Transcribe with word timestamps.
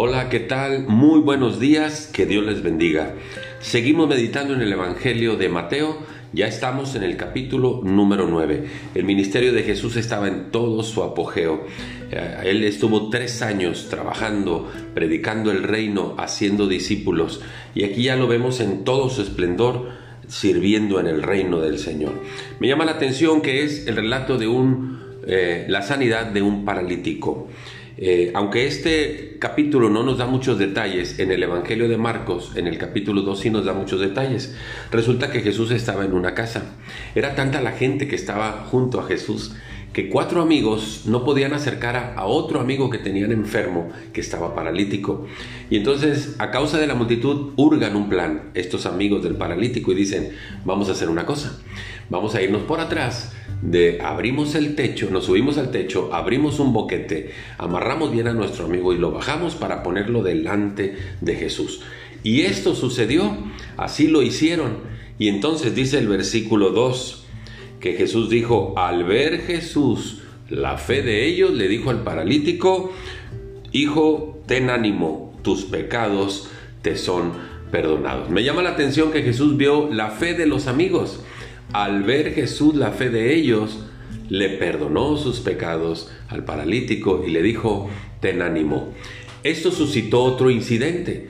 Hola, 0.00 0.28
¿qué 0.28 0.38
tal? 0.38 0.86
Muy 0.86 1.18
buenos 1.18 1.58
días, 1.58 2.08
que 2.12 2.24
Dios 2.24 2.46
les 2.46 2.62
bendiga. 2.62 3.14
Seguimos 3.58 4.08
meditando 4.08 4.54
en 4.54 4.62
el 4.62 4.72
Evangelio 4.72 5.36
de 5.36 5.48
Mateo, 5.48 5.98
ya 6.32 6.46
estamos 6.46 6.94
en 6.94 7.02
el 7.02 7.16
capítulo 7.16 7.80
número 7.82 8.28
9. 8.28 8.64
El 8.94 9.02
ministerio 9.02 9.52
de 9.52 9.64
Jesús 9.64 9.96
estaba 9.96 10.28
en 10.28 10.52
todo 10.52 10.84
su 10.84 11.02
apogeo. 11.02 11.66
Eh, 12.12 12.42
él 12.44 12.62
estuvo 12.62 13.10
tres 13.10 13.42
años 13.42 13.88
trabajando, 13.90 14.70
predicando 14.94 15.50
el 15.50 15.64
reino, 15.64 16.14
haciendo 16.16 16.68
discípulos, 16.68 17.40
y 17.74 17.82
aquí 17.82 18.04
ya 18.04 18.14
lo 18.14 18.28
vemos 18.28 18.60
en 18.60 18.84
todo 18.84 19.10
su 19.10 19.22
esplendor 19.22 19.88
sirviendo 20.28 21.00
en 21.00 21.08
el 21.08 21.24
reino 21.24 21.58
del 21.60 21.80
Señor. 21.80 22.22
Me 22.60 22.68
llama 22.68 22.84
la 22.84 22.92
atención 22.92 23.42
que 23.42 23.64
es 23.64 23.88
el 23.88 23.96
relato 23.96 24.38
de 24.38 24.46
eh, 25.26 25.66
la 25.68 25.82
sanidad 25.82 26.26
de 26.26 26.42
un 26.42 26.64
paralítico. 26.64 27.48
Eh, 28.00 28.30
aunque 28.34 28.68
este 28.68 29.38
capítulo 29.40 29.90
no 29.90 30.04
nos 30.04 30.18
da 30.18 30.26
muchos 30.26 30.56
detalles, 30.56 31.18
en 31.18 31.32
el 31.32 31.42
Evangelio 31.42 31.88
de 31.88 31.98
Marcos, 31.98 32.52
en 32.54 32.68
el 32.68 32.78
capítulo 32.78 33.22
2 33.22 33.40
sí 33.40 33.50
nos 33.50 33.64
da 33.64 33.72
muchos 33.72 34.00
detalles. 34.00 34.54
Resulta 34.92 35.32
que 35.32 35.40
Jesús 35.40 35.72
estaba 35.72 36.04
en 36.04 36.12
una 36.12 36.32
casa. 36.32 36.76
Era 37.16 37.34
tanta 37.34 37.60
la 37.60 37.72
gente 37.72 38.06
que 38.06 38.14
estaba 38.14 38.66
junto 38.70 39.00
a 39.00 39.06
Jesús 39.06 39.56
que 39.92 40.08
cuatro 40.08 40.42
amigos 40.42 41.02
no 41.06 41.24
podían 41.24 41.52
acercar 41.54 42.14
a, 42.16 42.24
otro 42.26 42.60
amigo 42.60 42.90
que 42.90 42.98
tenían 42.98 43.32
enfermo, 43.32 43.90
que 44.12 44.20
estaba 44.20 44.54
paralítico. 44.54 45.26
Y 45.70 45.76
entonces, 45.76 46.36
a 46.38 46.50
causa 46.50 46.78
de 46.78 46.86
la 46.86 46.94
multitud, 46.94 47.52
hurgan 47.56 47.96
un 47.96 48.08
plan 48.08 48.50
estos 48.54 48.86
amigos 48.86 49.22
del 49.22 49.36
paralítico 49.36 49.92
y 49.92 49.96
dicen, 49.96 50.30
vamos 50.64 50.88
a 50.88 50.92
hacer 50.92 51.08
una 51.08 51.26
cosa, 51.26 51.58
vamos 52.10 52.34
a 52.34 52.42
irnos 52.42 52.62
por 52.62 52.80
atrás 52.80 53.32
de 53.62 54.00
abrimos 54.00 54.54
el 54.54 54.76
techo, 54.76 55.08
nos 55.10 55.24
subimos 55.24 55.58
al 55.58 55.70
techo, 55.70 56.10
abrimos 56.12 56.60
un 56.60 56.72
boquete, 56.72 57.32
amarramos 57.56 58.12
bien 58.12 58.28
a 58.28 58.32
nuestro 58.32 58.66
amigo 58.66 58.92
y 58.92 58.98
lo 58.98 59.10
bajamos 59.10 59.56
para 59.56 59.82
ponerlo 59.82 60.22
delante 60.22 60.96
de 61.20 61.34
Jesús. 61.34 61.82
Y 62.22 62.42
esto 62.42 62.74
sucedió, 62.74 63.36
así 63.76 64.06
lo 64.08 64.22
hicieron. 64.22 64.78
Y 65.18 65.28
entonces 65.28 65.74
dice 65.74 65.98
el 65.98 66.08
versículo 66.08 66.70
2 66.70 67.27
que 67.80 67.94
Jesús 67.94 68.28
dijo, 68.28 68.74
al 68.76 69.04
ver 69.04 69.40
Jesús 69.40 70.22
la 70.48 70.78
fe 70.78 71.02
de 71.02 71.26
ellos, 71.26 71.52
le 71.52 71.68
dijo 71.68 71.90
al 71.90 72.02
paralítico, 72.02 72.92
Hijo, 73.70 74.40
ten 74.46 74.70
ánimo, 74.70 75.38
tus 75.42 75.64
pecados 75.64 76.48
te 76.82 76.96
son 76.96 77.32
perdonados. 77.70 78.30
Me 78.30 78.42
llama 78.42 78.62
la 78.62 78.70
atención 78.70 79.12
que 79.12 79.22
Jesús 79.22 79.56
vio 79.56 79.92
la 79.92 80.10
fe 80.10 80.34
de 80.34 80.46
los 80.46 80.66
amigos 80.66 81.20
al 81.72 82.02
ver 82.02 82.34
Jesús 82.34 82.74
la 82.74 82.92
fe 82.92 83.10
de 83.10 83.34
ellos, 83.34 83.78
le 84.28 84.48
perdonó 84.50 85.16
sus 85.16 85.40
pecados 85.40 86.10
al 86.28 86.44
paralítico 86.44 87.24
y 87.26 87.30
le 87.30 87.42
dijo, 87.42 87.90
ten 88.20 88.42
ánimo. 88.42 88.92
Esto 89.42 89.70
suscitó 89.70 90.22
otro 90.22 90.50
incidente. 90.50 91.28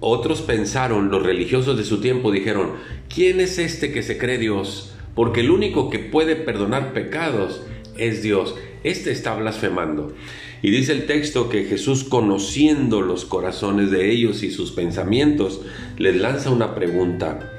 Otros 0.00 0.42
pensaron, 0.42 1.10
los 1.10 1.22
religiosos 1.22 1.76
de 1.76 1.84
su 1.84 2.00
tiempo 2.00 2.30
dijeron, 2.30 2.74
¿quién 3.12 3.40
es 3.40 3.58
este 3.58 3.92
que 3.92 4.02
se 4.02 4.16
cree 4.16 4.38
Dios? 4.38 4.94
Porque 5.18 5.40
el 5.40 5.50
único 5.50 5.90
que 5.90 5.98
puede 5.98 6.36
perdonar 6.36 6.92
pecados 6.92 7.62
es 7.96 8.22
Dios. 8.22 8.54
Este 8.84 9.10
está 9.10 9.34
blasfemando. 9.34 10.14
Y 10.62 10.70
dice 10.70 10.92
el 10.92 11.06
texto 11.06 11.48
que 11.48 11.64
Jesús, 11.64 12.04
conociendo 12.04 13.00
los 13.02 13.24
corazones 13.24 13.90
de 13.90 14.12
ellos 14.12 14.44
y 14.44 14.52
sus 14.52 14.70
pensamientos, 14.70 15.62
les 15.96 16.14
lanza 16.14 16.50
una 16.50 16.76
pregunta. 16.76 17.52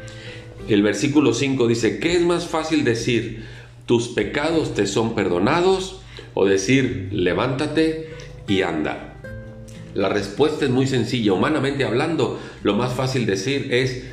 El 0.70 0.84
versículo 0.84 1.34
5 1.34 1.68
dice, 1.68 2.00
¿qué 2.00 2.16
es 2.16 2.22
más 2.22 2.48
fácil 2.48 2.86
decir, 2.86 3.44
tus 3.86 4.08
pecados 4.08 4.74
te 4.74 4.88
son 4.88 5.14
perdonados? 5.14 6.00
O 6.36 6.46
decir, 6.46 7.10
levántate 7.12 8.08
y 8.48 8.62
anda. 8.62 9.20
La 9.96 10.08
respuesta 10.08 10.64
es 10.64 10.72
muy 10.72 10.88
sencilla. 10.88 11.34
Humanamente 11.34 11.84
hablando, 11.84 12.40
lo 12.64 12.76
más 12.76 12.94
fácil 12.94 13.26
decir 13.26 13.68
es, 13.74 14.06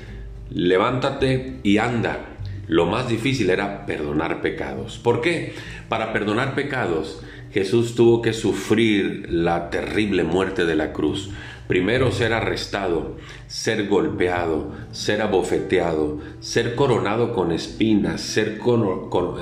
levántate 0.51 1.61
y 1.63 1.79
anda. 1.79 2.33
Lo 2.69 2.87
más 2.87 3.09
difícil 3.09 3.51
era 3.51 3.87
perdonar 3.87 4.41
pecados. 4.41 4.99
¿Por 4.99 5.21
qué? 5.21 5.55
Para 5.89 6.13
perdonar 6.13 6.55
pecados, 6.55 7.23
Jesús 7.53 7.95
tuvo 7.95 8.23
que 8.23 8.33
sufrir 8.33 9.27
la 9.31 9.71
terrible 9.71 10.25
muerte 10.25 10.67
de 10.67 10.75
la 10.75 10.93
cruz. 10.93 11.31
Primero 11.69 12.13
ser 12.13 12.33
arrestado, 12.33 13.17
ser 13.49 13.89
golpeado, 13.89 14.73
ser 14.93 15.21
abofeteado, 15.21 16.21
ser 16.41 16.77
coronado 16.77 17.33
con 17.33 17.51
espinas, 17.51 18.21
ser, 18.21 18.61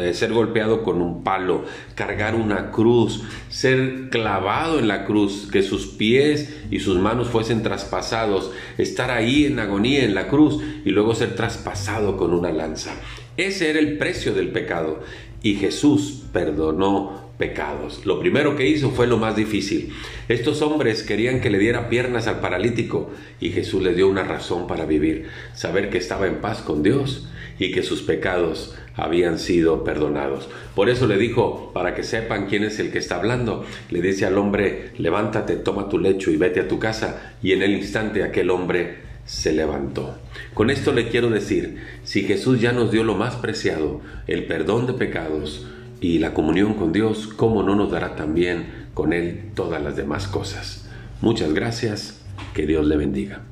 eh, 0.01 0.15
ser, 0.15 0.33
golpeado 0.33 0.83
con 0.83 1.03
un 1.03 1.23
palo, 1.23 1.65
cargar 1.95 2.35
una 2.35 2.71
cruz, 2.71 3.23
ser 3.49 4.09
clavado 4.11 4.79
en 4.79 4.89
la 4.89 5.05
cruz, 5.05 5.49
que 5.53 5.63
sus 5.63 5.87
pies 5.87 6.63
y 6.71 6.81
sus 6.81 6.99
manos 6.99 7.29
fuesen 7.29 7.63
traspasados, 7.63 8.53
estar 8.79 9.11
ahí 9.11 9.45
en 9.45 9.59
agonía 9.59 10.05
en 10.05 10.15
la 10.15 10.29
cruz 10.29 10.63
y 10.85 10.91
luego 10.91 11.15
ser 11.15 11.35
traspasado 11.35 12.17
con 12.17 12.33
una 12.33 12.53
lanza. 12.53 12.95
Ese 13.37 13.69
era 13.69 13.81
el 13.81 13.99
precio 13.99 14.33
del 14.33 14.49
pecado 14.49 15.01
y 15.43 15.57
Jesús 15.57 16.23
perdonó 16.33 17.24
pecados. 17.39 18.07
Lo 18.07 18.21
primero 18.21 18.57
que 18.57 18.69
hizo 18.69 18.91
fue 18.91 19.07
lo 19.07 19.19
más 19.19 19.37
difícil. 19.37 19.93
Estos 20.29 20.63
hombres 20.63 21.03
querían 21.03 21.41
que 21.41 21.51
le 21.51 21.59
diera 21.59 21.89
piernas 21.89 22.27
al 22.27 22.41
paralítico 22.41 23.11
y 23.41 23.51
Jesús 23.51 23.83
le 23.83 23.95
dio 23.95 24.09
una 24.09 24.25
razón 24.25 24.67
para 24.67 24.87
vivir, 24.87 25.27
saber 25.55 25.91
que 25.91 25.99
estaba 25.99 26.27
en 26.27 26.41
paz 26.41 26.63
con 26.63 26.83
Dios 26.83 27.29
y 27.59 27.73
que 27.73 27.83
sus 27.83 28.03
pecados 28.03 28.75
habían 28.97 29.39
sido 29.39 29.85
perdonados. 29.85 30.49
Por 30.75 30.89
eso 30.89 31.07
le 31.07 31.19
dijo, 31.19 31.73
para 31.73 31.95
que 31.95 32.03
sepan 32.03 32.47
quién 32.47 32.65
es 32.65 32.79
el 32.79 32.91
que 32.91 32.99
está 32.99 33.17
hablando, 33.17 33.65
le 33.91 34.01
dice 34.01 34.27
al 34.27 34.39
hombre, 34.39 34.93
levántate, 34.99 35.57
toma 35.57 35.89
tu 35.89 35.99
lecho 35.99 36.31
y 36.31 36.37
vete 36.37 36.61
a 36.61 36.69
tu 36.69 36.79
casa. 36.79 37.35
Y 37.43 37.53
en 37.53 37.63
el 37.63 37.73
instante 37.73 38.23
aquel 38.23 38.51
hombre 38.51 38.99
se 39.25 39.53
levantó. 39.53 40.19
Con 40.53 40.71
esto 40.71 40.93
le 40.93 41.09
quiero 41.09 41.31
decir, 41.31 41.79
si 42.05 42.23
Jesús 42.23 42.61
ya 42.61 42.73
nos 42.73 42.93
dio 42.93 43.05
lo 43.05 43.15
más 43.15 43.37
preciado, 43.37 44.01
el 44.27 44.45
perdón 44.47 44.87
de 44.87 44.93
pecados, 44.95 45.67
y 46.01 46.19
la 46.19 46.35
comunión 46.35 46.75
con 46.75 46.93
Dios, 46.93 47.29
¿cómo 47.29 47.63
no 47.63 47.75
nos 47.75 47.91
dará 47.91 48.17
también 48.17 48.89
con 48.95 49.13
Él 49.13 49.51
todas 49.55 49.83
las 49.83 49.97
demás 49.97 50.27
cosas? 50.27 50.89
Muchas 51.21 51.55
gracias, 51.55 52.21
que 52.53 52.67
Dios 52.67 52.87
le 52.87 52.97
bendiga. 52.97 53.43